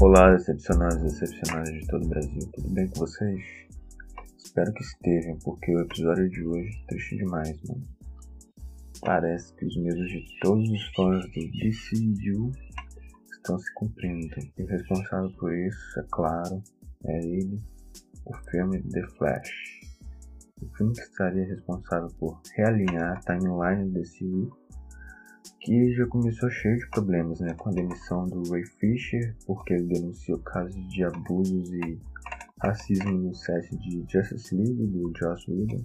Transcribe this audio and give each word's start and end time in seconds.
Olá, 0.00 0.32
decepcionados 0.32 0.98
e 0.98 1.02
decepcionadas 1.04 1.72
de 1.72 1.86
todo 1.86 2.04
o 2.04 2.08
Brasil, 2.08 2.40
tudo 2.52 2.68
bem 2.70 2.88
com 2.88 2.98
vocês? 2.98 3.40
Espero 4.36 4.72
que 4.74 4.82
estejam, 4.82 5.38
porque 5.44 5.72
o 5.72 5.82
episódio 5.82 6.28
de 6.30 6.44
hoje 6.44 6.68
é 6.68 6.86
triste 6.88 7.16
demais, 7.16 7.62
mano. 7.62 7.86
Parece 9.02 9.54
que 9.54 9.64
os 9.64 9.76
medos 9.76 10.08
de 10.08 10.26
todos 10.40 10.68
os 10.68 10.84
fãs 10.96 11.24
do 11.26 11.48
DCU 11.48 12.50
estão 13.36 13.56
se 13.56 13.72
cumprindo. 13.74 14.34
E 14.58 14.64
o 14.64 14.66
responsável 14.66 15.30
por 15.38 15.54
isso, 15.54 16.00
é 16.00 16.04
claro, 16.10 16.60
é 17.04 17.18
ele, 17.24 17.62
o 18.26 18.34
filme 18.50 18.82
The 18.82 19.06
Flash. 19.16 19.50
O 20.60 20.76
filme 20.76 20.92
que 20.92 21.02
estaria 21.02 21.46
responsável 21.46 22.08
por 22.18 22.42
realinhar 22.56 23.16
a 23.16 23.20
timeline 23.20 23.92
do 23.92 24.00
DCU 24.00 24.63
que 25.64 25.94
já 25.94 26.06
começou 26.06 26.50
cheio 26.50 26.76
de 26.76 26.86
problemas, 26.90 27.40
né, 27.40 27.54
com 27.54 27.70
a 27.70 27.72
demissão 27.72 28.26
do 28.26 28.42
Ray 28.50 28.64
Fisher, 28.78 29.34
porque 29.46 29.72
ele 29.72 29.86
denunciou 29.86 30.38
casos 30.40 30.76
de 30.88 31.02
abusos 31.02 31.72
e 31.72 31.98
racismo 32.60 33.10
no 33.12 33.34
set 33.34 33.74
de 33.78 34.04
Justice 34.06 34.54
League 34.54 34.86
do 34.86 35.10
Joss 35.18 35.50
Whedon. 35.50 35.82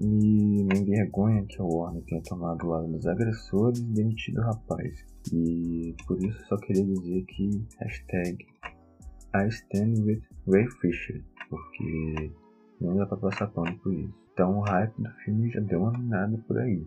E 0.00 0.64
me 0.64 0.78
envergonha 0.78 1.44
que 1.44 1.60
a 1.60 1.64
Warner 1.64 2.04
tenha 2.04 2.22
tomado 2.22 2.64
o 2.64 2.70
lado 2.70 2.88
dos 2.88 3.06
agressores 3.06 3.80
e 3.80 3.84
demitido 3.84 4.40
o 4.40 4.44
rapaz. 4.44 5.04
E 5.32 5.94
por 6.06 6.22
isso 6.24 6.46
só 6.46 6.56
queria 6.58 6.84
dizer 6.84 7.24
que 7.24 7.64
hashtag 7.80 8.46
I 9.34 9.48
stand 9.48 10.04
with 10.04 10.22
Ray 10.48 10.68
Fisher, 10.80 11.20
porque 11.48 12.30
não 12.80 12.96
dá 12.96 13.06
pra 13.06 13.16
passar 13.16 13.48
pano 13.48 13.76
por 13.78 13.92
isso. 13.92 14.14
Então 14.32 14.58
o 14.58 14.60
hype 14.62 15.02
do 15.02 15.10
filme 15.24 15.50
já 15.50 15.60
deu 15.60 15.80
uma 15.82 15.98
minada 15.98 16.38
por 16.46 16.58
aí. 16.58 16.84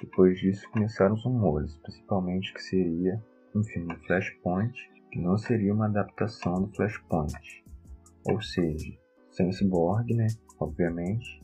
Depois 0.00 0.38
disso 0.38 0.68
começaram 0.70 1.14
os 1.14 1.24
rumores, 1.24 1.76
principalmente 1.78 2.54
que 2.54 2.62
seria 2.62 3.20
um 3.54 3.64
filme 3.64 3.96
Flashpoint, 4.06 4.72
que 5.10 5.20
não 5.20 5.36
seria 5.36 5.74
uma 5.74 5.86
adaptação 5.86 6.62
do 6.62 6.74
Flashpoint. 6.74 7.64
Ou 8.30 8.40
seja, 8.40 8.92
sem 9.30 9.50
Cyborg, 9.50 10.14
né, 10.14 10.26
obviamente, 10.60 11.42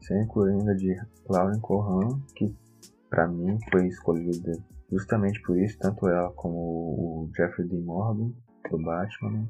sem 0.00 0.20
a 0.22 0.26
coringa 0.26 0.74
de 0.74 0.96
Lauren 1.28 1.60
Cohan, 1.60 2.20
que 2.34 2.52
para 3.08 3.28
mim 3.28 3.58
foi 3.70 3.86
escolhida 3.86 4.52
justamente 4.90 5.40
por 5.42 5.58
isso, 5.58 5.78
tanto 5.78 6.08
ela 6.08 6.30
como 6.32 6.56
o 6.56 7.30
Jeffrey 7.36 7.68
D. 7.68 7.78
Morgan, 7.78 8.32
do 8.70 8.78
Batman, 8.78 9.30
né, 9.30 9.48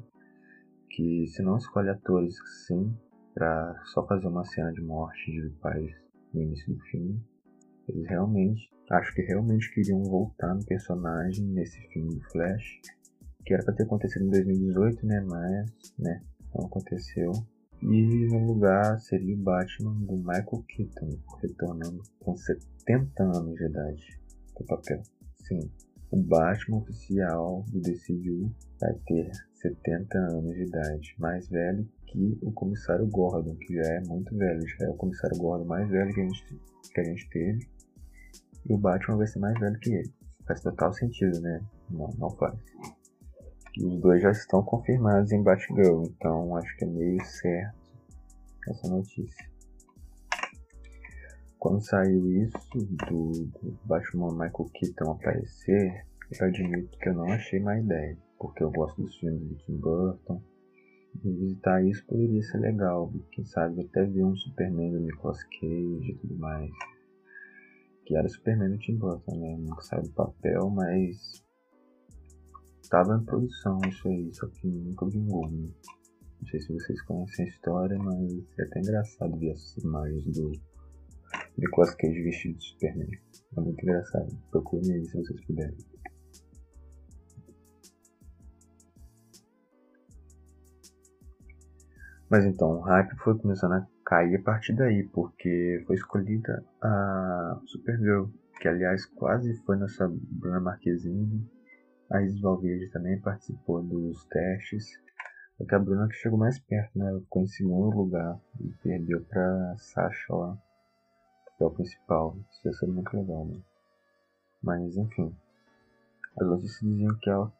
que 0.89 1.25
se 1.27 1.41
não 1.41 1.57
escolhe 1.57 1.89
atores 1.89 2.35
sim, 2.67 2.95
para 3.33 3.81
só 3.85 4.05
fazer 4.05 4.27
uma 4.27 4.45
cena 4.45 4.71
de 4.71 4.81
morte 4.81 5.31
de 5.31 5.49
pais 5.59 5.91
no 6.33 6.41
início 6.41 6.73
do 6.73 6.79
filme, 6.81 7.19
eles 7.87 8.07
realmente, 8.07 8.69
acho 8.89 9.13
que 9.13 9.21
realmente 9.21 9.73
queriam 9.73 10.01
voltar 10.03 10.53
no 10.53 10.65
personagem 10.65 11.45
nesse 11.45 11.79
filme 11.89 12.15
do 12.15 12.23
Flash, 12.31 12.81
que 13.45 13.53
era 13.53 13.63
para 13.63 13.73
ter 13.73 13.83
acontecido 13.83 14.25
em 14.25 14.29
2018, 14.29 15.05
né? 15.05 15.21
Mas, 15.21 15.93
né, 15.99 16.21
não 16.55 16.65
aconteceu. 16.65 17.31
E 17.81 18.27
no 18.27 18.45
lugar 18.45 18.97
seria 19.01 19.35
o 19.35 19.43
Batman 19.43 19.93
do 20.05 20.15
Michael 20.15 20.63
Keaton, 20.69 21.19
retornando 21.41 22.01
com 22.19 22.35
70 22.35 23.23
anos 23.23 23.55
de 23.55 23.65
idade 23.65 24.21
do 24.57 24.65
papel. 24.65 25.03
Sim, 25.35 25.69
o 26.09 26.17
Batman 26.17 26.77
oficial 26.77 27.65
do 27.69 27.81
DCU 27.81 28.49
vai 28.79 28.93
ter 29.05 29.31
70 29.63 30.17
anos 30.17 30.53
de 30.53 30.63
idade, 30.63 31.15
mais 31.17 31.47
velho 31.49 31.87
que 32.05 32.37
o 32.43 32.51
comissário 32.51 33.07
Gordon, 33.07 33.55
que 33.55 33.73
já 33.73 33.93
é 33.93 33.99
muito 34.01 34.37
velho, 34.37 34.61
já 34.67 34.85
é 34.85 34.89
o 34.89 34.95
comissário 34.95 35.37
Gordon 35.37 35.65
mais 35.65 35.89
velho 35.89 36.13
que 36.13 36.21
a 36.21 36.23
gente, 36.23 36.61
que 36.93 37.01
a 37.01 37.03
gente 37.03 37.29
teve 37.29 37.67
e 38.65 38.73
o 38.73 38.77
Batman 38.77 39.17
vai 39.17 39.27
ser 39.27 39.39
mais 39.39 39.59
velho 39.59 39.79
que 39.79 39.93
ele. 39.93 40.13
Faz 40.45 40.61
total 40.61 40.93
sentido, 40.93 41.39
né? 41.41 41.61
Não, 41.89 42.09
não 42.17 42.29
faz. 42.31 42.57
Os 43.81 43.99
dois 44.01 44.21
já 44.21 44.31
estão 44.31 44.61
confirmados 44.63 45.31
em 45.31 45.41
Batgirl, 45.41 46.03
então 46.03 46.55
acho 46.57 46.77
que 46.77 46.85
é 46.85 46.87
meio 46.87 47.23
certo 47.25 47.83
essa 48.69 48.87
notícia. 48.87 49.51
Quando 51.57 51.81
saiu 51.81 52.29
isso 52.43 52.57
do, 52.75 53.45
do 53.45 53.79
Batman 53.85 54.31
Michael 54.31 54.69
Keaton 54.73 55.11
aparecer, 55.11 56.05
eu 56.39 56.47
admito 56.47 56.97
que 56.99 57.09
eu 57.09 57.13
não 57.13 57.31
achei 57.31 57.59
má 57.59 57.79
ideia, 57.79 58.17
porque 58.39 58.63
eu 58.63 58.71
gosto 58.71 59.01
dos 59.01 59.15
filmes 59.17 59.47
de 59.47 59.55
Tim 59.65 59.77
Burton. 59.77 60.41
Visitar 61.23 61.83
isso 61.85 62.05
poderia 62.07 62.41
ser 62.41 62.57
legal, 62.57 63.13
quem 63.31 63.45
sabe 63.45 63.81
até 63.81 64.03
ver 64.03 64.23
um 64.23 64.35
Superman 64.35 64.91
do 64.91 64.99
Nicolas 64.99 65.43
Cage 65.43 66.11
e 66.11 66.17
tudo 66.17 66.35
mais 66.37 66.71
que 68.05 68.15
era 68.15 68.27
Superman 68.27 68.71
do 68.71 68.77
Tim 68.77 68.97
Burton, 68.97 69.39
né? 69.39 69.57
Nunca 69.57 69.81
saiu 69.81 70.03
do 70.03 70.11
papel, 70.11 70.69
mas 70.69 71.43
estava 72.81 73.15
em 73.15 73.25
produção 73.25 73.79
isso 73.87 74.07
aí, 74.07 74.33
só 74.33 74.47
que 74.47 74.67
nunca 74.67 75.07
vingou. 75.07 75.49
Né? 75.49 75.69
Não 76.41 76.47
sei 76.47 76.59
se 76.59 76.73
vocês 76.73 77.01
conhecem 77.03 77.45
a 77.45 77.47
história, 77.47 77.97
mas 77.97 78.31
é 78.59 78.63
até 78.63 78.79
engraçado 78.79 79.37
ver 79.37 79.51
essas 79.51 79.83
imagens 79.83 80.25
do 80.25 80.51
Nicolas 81.57 81.95
Cage 81.95 82.21
vestido 82.21 82.57
de 82.57 82.65
Superman. 82.65 83.09
É 83.57 83.61
muito 83.61 83.81
engraçado. 83.81 84.37
Procurem 84.51 84.93
aí 84.93 85.05
se 85.05 85.17
vocês 85.17 85.45
puderem. 85.45 85.92
Mas 92.33 92.45
então, 92.45 92.77
o 92.77 92.79
hype 92.79 93.15
foi 93.17 93.37
começando 93.37 93.73
a 93.73 93.87
cair 94.03 94.37
a 94.37 94.41
partir 94.41 94.73
daí, 94.73 95.07
porque 95.09 95.83
foi 95.85 95.95
escolhida 95.95 96.65
a 96.81 97.61
Supergirl, 97.67 98.25
que 98.59 98.67
aliás 98.67 99.05
quase 99.05 99.55
foi 99.63 99.77
nossa 99.77 100.11
Bruna 100.11 100.59
Marquezine. 100.59 101.47
A 102.09 102.23
Isis 102.23 102.41
Valverde 102.41 102.89
também 102.89 103.21
participou 103.21 103.83
dos 103.83 104.25
testes. 104.25 104.99
Só 105.59 105.63
que 105.63 105.75
a 105.75 105.79
Bruna 105.79 106.07
que 106.07 106.15
chegou 106.15 106.39
mais 106.39 106.57
perto, 106.57 106.97
né? 106.97 107.07
Ela 107.09 107.19
ficou 107.19 107.43
em 107.43 107.47
segundo 107.47 107.95
lugar 107.95 108.39
e 108.59 108.67
perdeu 108.81 109.23
pra 109.25 109.75
Sasha 109.77 110.33
lá, 110.33 110.57
que 111.55 111.63
é 111.63 111.67
o 111.67 111.69
principal. 111.69 112.35
Isso 112.49 112.67
ia 112.67 112.73
ser 112.73 112.87
muito 112.87 113.15
legal, 113.15 113.45
né? 113.45 113.61
Mas 114.63 114.97
enfim. 114.97 115.37
As 116.41 116.47
notícias 116.47 116.81
diziam 116.81 117.15
que 117.19 117.29
ela 117.29 117.53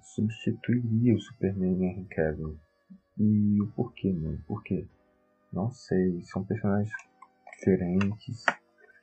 substituiria 0.00 1.16
o 1.16 1.20
Superman 1.20 1.82
Henry 1.82 2.04
Cavill 2.04 2.56
e 3.18 3.62
o 3.62 3.66
porquê, 3.68 4.12
mano? 4.12 4.38
Por 4.46 4.62
quê? 4.62 4.86
Não 5.52 5.70
sei. 5.70 6.22
São 6.24 6.44
personagens 6.44 6.92
diferentes, 7.56 8.44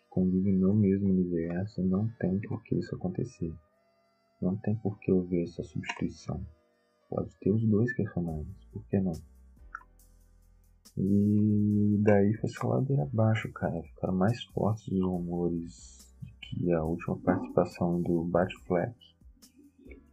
convivem 0.09 0.53
no 0.53 0.74
mesmo 0.74 1.09
universo. 1.09 1.81
Não 1.81 2.07
tem 2.19 2.40
por 2.41 2.63
que 2.63 2.75
isso 2.75 2.96
acontecer. 2.96 3.53
Não 4.41 4.56
tem 4.57 4.75
por 4.75 5.00
que 5.00 5.12
eu 5.12 5.24
ver 5.24 5.44
essa 5.44 5.63
substituição. 5.63 6.46
Pode 7.09 7.29
ter 7.40 7.51
os 7.51 7.63
dois 7.68 7.96
personagens, 7.96 8.66
por 8.72 8.84
que 8.88 9.00
não? 9.00 9.13
E 10.95 11.97
daí 12.03 12.34
foi 12.35 12.50
só 12.50 12.68
ladeira 12.68 13.03
abaixo, 13.03 13.51
cara. 13.51 13.81
Ficaram 13.81 14.16
mais 14.16 14.44
fortes 14.45 14.88
os 14.88 15.01
rumores 15.01 16.16
de 16.22 16.34
que 16.40 16.72
a 16.72 16.84
última 16.84 17.18
participação 17.18 18.01
do 18.01 18.24
Batfleck 18.25 18.94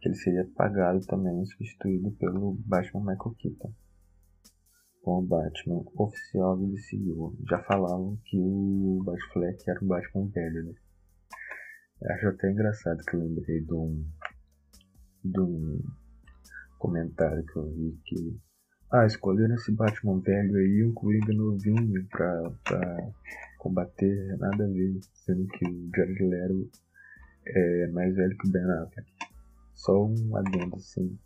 que 0.01 0.07
ele 0.07 0.15
seria 0.15 0.49
pagado 0.55 1.05
também, 1.05 1.45
substituído 1.45 2.09
pelo 2.13 2.57
Batman 2.65 3.01
Michael 3.01 3.35
Keaton 3.37 3.71
com 5.01 5.19
o 5.19 5.21
Batman 5.21 5.83
oficial 5.95 6.57
do 6.57 6.67
DCU. 6.67 7.35
Já 7.49 7.61
falavam 7.63 8.17
que 8.25 8.37
o 8.37 9.01
Batfleck 9.03 9.69
era 9.69 9.83
o 9.83 9.87
Batman 9.87 10.27
velho, 10.27 10.65
né? 10.65 10.73
Acho 12.13 12.29
até 12.29 12.51
engraçado 12.51 13.03
que 13.03 13.15
eu 13.15 13.19
lembrei 13.19 13.61
de 13.61 13.73
um, 13.73 14.05
de 15.23 15.39
um 15.39 15.79
comentário 16.79 17.45
que 17.45 17.55
eu 17.55 17.69
vi 17.69 17.99
que 18.05 18.39
ah, 18.91 19.05
escolheram 19.05 19.55
esse 19.55 19.71
Batman 19.71 20.19
velho 20.19 20.55
aí 20.57 20.83
um 20.83 20.93
Coringa 20.93 21.33
novinho 21.33 22.05
pra, 22.09 22.51
pra 22.63 23.11
combater, 23.57 24.37
nada 24.37 24.65
a 24.65 24.67
ver, 24.67 24.99
sendo 25.13 25.47
que 25.47 25.65
o 25.65 25.89
Jared 25.95 26.23
Leto 26.25 26.69
é 27.45 27.87
mais 27.87 28.15
velho 28.15 28.37
que 28.37 28.47
o 28.47 28.51
Ben 28.51 28.63
Affleck. 28.63 29.11
Só 29.75 30.05
um 30.05 30.35
adendo 30.35 30.75
assim, 30.75 31.17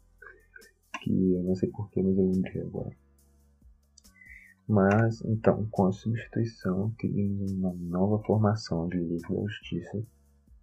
que 1.02 1.34
eu 1.34 1.44
não 1.44 1.56
sei 1.56 1.70
porquê, 1.72 2.02
mas 2.02 2.18
eu 2.18 2.32
lembrei 2.32 2.62
agora. 2.62 3.05
Mas, 4.68 5.22
então, 5.24 5.66
com 5.70 5.86
a 5.86 5.92
substituição, 5.92 6.90
teríamos 6.98 7.52
uma 7.52 7.72
nova 7.74 8.24
formação 8.24 8.88
de 8.88 8.98
Liga 8.98 9.28
da 9.30 9.42
Justiça 9.42 10.04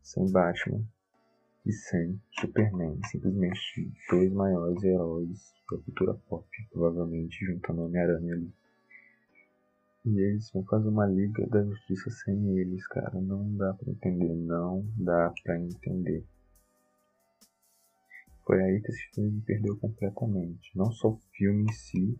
sem 0.02 0.30
Batman 0.30 0.84
e 1.64 1.72
sem 1.72 2.20
Superman, 2.32 2.98
simplesmente 3.08 3.92
dois 4.10 4.32
maiores 4.32 4.82
heróis 4.82 5.54
da 5.70 5.78
cultura 5.78 6.14
pop, 6.28 6.46
provavelmente 6.72 7.46
juntando 7.46 7.84
Homem-Aranha 7.84 8.34
ali. 8.34 8.52
E 10.04 10.18
eles 10.18 10.50
vão 10.50 10.64
fazer 10.64 10.88
uma 10.88 11.06
Liga 11.06 11.46
da 11.46 11.62
Justiça 11.62 12.10
sem 12.10 12.58
eles, 12.58 12.84
cara. 12.88 13.20
Não 13.20 13.56
dá 13.56 13.72
pra 13.72 13.88
entender, 13.88 14.34
não 14.34 14.84
dá 14.96 15.32
pra 15.44 15.56
entender. 15.60 16.24
Foi 18.44 18.60
aí 18.60 18.80
que 18.80 18.90
esse 18.90 19.14
filme 19.14 19.30
me 19.30 19.40
perdeu 19.42 19.76
completamente. 19.76 20.76
Não 20.76 20.90
só 20.90 21.10
o 21.10 21.20
filme 21.32 21.66
em 21.70 21.72
si, 21.72 22.18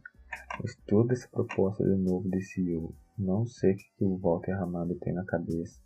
mas 0.61 0.77
toda 0.87 1.13
essa 1.13 1.29
proposta 1.29 1.85
de 1.85 1.97
novo 1.97 2.29
desse 2.29 2.69
eu, 2.69 2.95
não 3.19 3.47
sei 3.47 3.73
o 3.73 3.77
que 3.77 3.93
o 4.01 4.17
Walter 4.19 4.53
Ramado 4.53 4.95
tem 4.97 5.13
na 5.13 5.25
cabeça. 5.25 5.81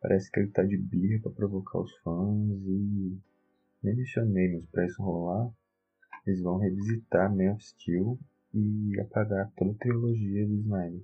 Parece 0.00 0.30
que 0.30 0.40
ele 0.40 0.50
tá 0.50 0.62
de 0.62 0.76
birra 0.76 1.22
pra 1.22 1.32
provocar 1.32 1.80
os 1.80 1.94
fãs 1.98 2.62
e 2.66 3.18
nem 3.82 3.96
mencionei, 3.96 4.52
mas 4.52 4.66
pra 4.66 4.86
isso 4.86 5.02
rolar, 5.02 5.50
eles 6.26 6.42
vão 6.42 6.58
revisitar 6.58 7.34
Man 7.34 7.52
of 7.52 7.64
Steel 7.64 8.18
e 8.54 9.00
apagar 9.00 9.50
toda 9.56 9.72
a 9.72 9.74
trilogia 9.74 10.46
do 10.46 10.54
Snyder. 10.54 11.02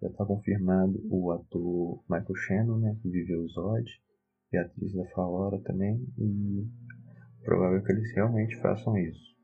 Já 0.00 0.08
está 0.08 0.24
confirmado 0.24 1.00
o 1.10 1.30
ator 1.30 2.02
Michael 2.08 2.34
Shannon, 2.34 2.78
né, 2.78 2.96
que 3.02 3.08
viveu 3.08 3.42
o 3.42 3.48
Zod, 3.48 4.00
e 4.52 4.56
a 4.56 4.62
atriz 4.62 4.94
da 4.94 5.04
Faora 5.10 5.60
também, 5.60 6.06
e 6.18 6.66
provável 7.44 7.82
que 7.82 7.92
eles 7.92 8.12
realmente 8.14 8.56
façam 8.60 8.96
isso. 8.96 9.36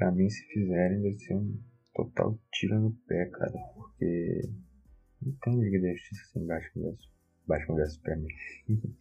Pra 0.00 0.10
mim, 0.12 0.30
se 0.30 0.42
fizerem, 0.46 1.02
vai 1.02 1.12
ser 1.12 1.34
um 1.34 1.62
total 1.94 2.40
tiro 2.54 2.80
no 2.80 2.92
pé, 3.06 3.26
cara, 3.26 3.52
porque 3.74 4.48
não 5.20 5.32
tem 5.42 5.60
Liga 5.60 5.78
da 5.78 5.92
Justiça 5.92 6.24
sem 6.32 6.46
Batman 6.46 6.92
vs 6.92 7.10
Batman 7.46 7.76
vs 7.76 7.92
Superman. 7.92 8.34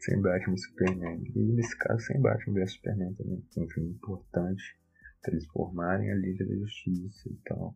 sem 0.00 0.20
Batman 0.20 0.54
e 0.54 0.58
Superman. 0.58 1.22
E 1.34 1.38
nesse 1.54 1.74
caso, 1.78 2.04
sem 2.04 2.20
Batman 2.20 2.52
vs 2.52 2.72
Superman 2.74 3.14
também. 3.14 3.42
É 3.56 3.60
um 3.60 3.68
filme 3.70 3.90
importante 3.92 4.78
para 5.22 5.32
eles 5.32 5.46
formarem 5.46 6.12
a 6.12 6.16
Liga 6.16 6.44
da 6.44 6.54
Justiça 6.54 7.30
e 7.30 7.36
tal. 7.46 7.74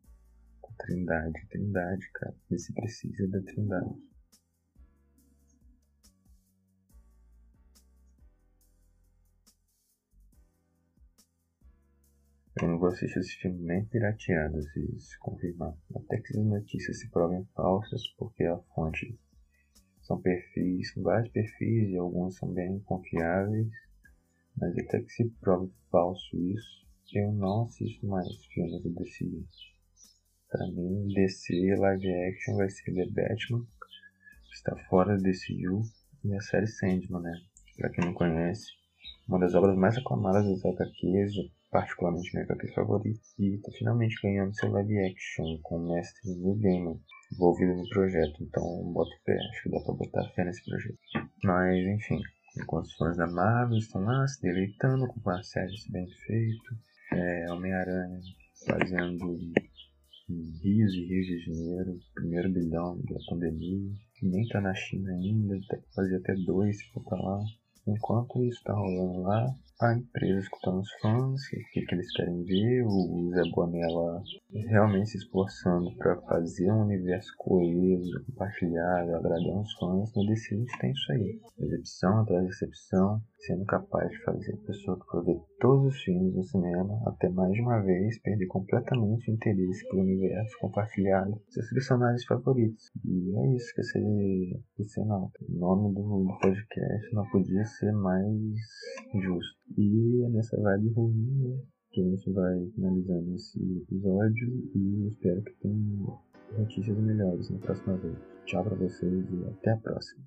Com 0.60 0.74
Trindade. 0.74 1.46
Trindade, 1.48 2.10
cara. 2.12 2.36
Esse 2.50 2.74
precisa 2.74 3.26
da 3.28 3.40
Trindade. 3.40 3.94
Eu 12.60 12.68
não 12.68 12.78
vou 12.78 12.88
assistir 12.88 13.18
esse 13.18 13.36
filme 13.36 13.62
nem 13.62 13.84
pirateado 13.84 14.62
se, 14.62 14.98
se 14.98 15.18
confirmar. 15.18 15.74
Até 15.94 16.18
que 16.18 16.38
as 16.38 16.44
notícias 16.44 17.00
se 17.00 17.10
provem 17.10 17.44
falsas, 17.54 18.02
porque 18.16 18.44
a 18.44 18.56
fonte 18.74 19.18
são 20.00 20.18
perfis, 20.22 20.92
são 20.92 21.02
vários 21.02 21.30
perfis 21.32 21.90
e 21.90 21.98
alguns 21.98 22.36
são 22.36 22.50
bem 22.52 22.80
confiáveis. 22.80 23.68
Mas 24.56 24.72
até 24.78 25.02
que 25.02 25.10
se 25.10 25.28
prove 25.40 25.70
falso 25.90 26.34
isso, 26.34 26.86
eu 27.12 27.30
não 27.32 27.64
assisto 27.64 28.06
mais 28.06 28.26
filmes 28.46 28.82
do 28.82 28.90
DC. 28.90 29.44
Pra 30.48 30.66
mim, 30.68 31.08
DC 31.08 31.76
live 31.76 32.14
action 32.28 32.56
vai 32.56 32.70
ser 32.70 32.94
The 32.94 33.06
Batman, 33.10 33.66
está 34.50 34.74
fora 34.88 35.16
do 35.16 35.22
DCU, 35.22 35.82
e 36.24 36.34
a 36.34 36.40
série 36.40 36.66
Sandman, 36.66 37.20
né? 37.20 37.32
Pra 37.76 37.90
quem 37.90 38.04
não 38.04 38.14
conhece, 38.14 38.72
uma 39.28 39.40
das 39.40 39.54
obras 39.54 39.76
mais 39.76 39.96
aclamadas 39.96 40.44
das 40.44 40.64
HQs, 40.64 41.32
particularmente 41.70 42.32
minha 42.32 42.44
HQ 42.44 42.72
favorita, 42.74 43.20
e 43.38 43.58
tá 43.58 43.70
finalmente 43.78 44.20
ganhando 44.22 44.54
seu 44.54 44.70
live 44.70 44.98
action 44.98 45.58
com 45.62 45.78
o 45.78 45.92
mestre 45.92 46.30
Neil 46.30 46.56
Gaiman 46.56 47.00
envolvido 47.32 47.74
no 47.74 47.88
projeto, 47.88 48.42
então 48.42 48.92
bota 48.92 49.10
fé, 49.24 49.36
acho 49.50 49.62
que 49.64 49.70
dá 49.70 49.80
pra 49.80 49.94
botar 49.94 50.32
fé 50.34 50.44
nesse 50.44 50.64
projeto. 50.64 50.98
Mas 51.42 51.86
enfim, 51.86 52.20
enquanto 52.56 52.86
os 52.86 52.96
fãs 52.96 53.16
da 53.16 53.26
Marvel 53.26 53.78
estão 53.78 54.02
lá 54.02 54.26
se 54.28 54.40
deleitando 54.42 55.06
com 55.08 55.42
série 55.42 55.72
bem 55.90 56.06
feito, 56.26 56.76
é, 57.12 57.52
Homem-Aranha 57.52 58.20
fazendo 58.66 59.38
rios 60.28 60.94
e 60.94 61.06
rios 61.06 61.26
de 61.26 61.44
dinheiro, 61.44 61.98
primeiro 62.14 62.52
bilhão 62.52 62.96
da 63.02 63.18
pandemia, 63.28 63.92
que 64.14 64.26
nem 64.26 64.46
tá 64.48 64.60
na 64.60 64.74
China 64.74 65.10
ainda, 65.12 65.56
até 65.56 65.80
fazer 65.94 66.16
até 66.16 66.34
dois 66.34 66.78
se 66.78 66.84
for 66.92 67.02
pra 67.04 67.18
lá. 67.18 67.40
Enquanto 67.86 68.42
isso 68.42 68.62
tá 68.64 68.72
rolando 68.72 69.22
lá, 69.22 69.54
a 69.80 69.94
empresa 69.94 70.40
escutando 70.40 70.80
os 70.80 70.90
fãs, 71.00 71.40
o 71.40 71.50
que, 71.70 71.82
que, 71.82 71.94
eles 71.94 72.10
querem 72.12 72.42
ver, 72.44 72.82
o 72.86 73.30
Zé 73.30 73.42
Bonella 73.50 74.22
realmente 74.52 75.10
se 75.10 75.18
esforçando 75.18 75.94
para 75.96 76.16
fazer 76.22 76.72
um 76.72 76.82
universo 76.82 77.32
coeso, 77.36 78.24
compartilhado, 78.26 79.14
agradando 79.14 79.60
os 79.60 79.72
fãs, 79.74 80.14
no 80.14 80.22
a 80.22 80.34
gente 80.34 80.78
tem 80.78 80.92
isso 80.92 81.12
aí. 81.12 81.40
Decepção 81.58 82.20
atrás 82.20 82.42
de 82.42 82.48
decepção, 82.48 83.22
sendo 83.38 83.64
capaz 83.66 84.10
de 84.10 84.22
fazer 84.24 84.54
a 84.54 84.66
pessoa 84.66 84.98
que 84.98 85.06
for 85.06 85.24
ver 85.24 85.40
todos 85.60 85.94
os 85.94 86.02
filmes 86.02 86.34
no 86.34 86.42
cinema, 86.42 87.00
até 87.06 87.28
mais 87.28 87.52
de 87.52 87.60
uma 87.60 87.80
vez, 87.80 88.18
perder 88.20 88.46
completamente 88.46 89.30
o 89.30 89.34
interesse 89.34 89.88
pelo 89.88 90.02
universo 90.02 90.58
compartilhado, 90.58 91.40
seus 91.48 91.70
personagens 91.70 92.24
favoritos. 92.24 92.90
E 93.04 93.36
é 93.36 93.54
isso 93.54 93.74
que 93.74 93.82
você, 93.82 94.60
você 94.78 95.04
nota. 95.04 95.38
O 95.48 95.58
nome 95.58 95.94
do, 95.94 96.38
podcast 96.40 97.14
não 97.14 97.28
podia 97.30 97.64
ser 97.64 97.92
mais 97.92 98.34
justo. 99.14 99.58
E 99.76 100.24
é 100.24 100.28
nessa 100.30 100.60
vibe 100.60 100.92
ruim, 100.92 101.48
né? 101.48 101.58
Que 101.90 102.00
a 102.02 102.04
gente 102.04 102.32
vai 102.32 102.70
finalizando 102.74 103.34
esse 103.34 103.58
episódio 103.82 104.48
e 104.74 105.08
espero 105.08 105.42
que 105.42 105.54
tenham 105.60 106.20
notícias 106.58 106.98
melhores 106.98 107.50
na 107.50 107.58
próxima 107.58 107.96
vez. 107.96 108.16
Tchau 108.44 108.64
pra 108.64 108.76
vocês 108.76 109.24
e 109.30 109.44
até 109.46 109.72
a 109.72 109.76
próxima. 109.78 110.22